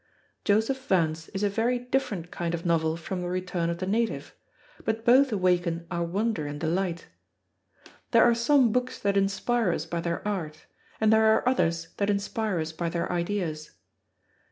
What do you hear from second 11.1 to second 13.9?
there are others that inspire us by their ideas.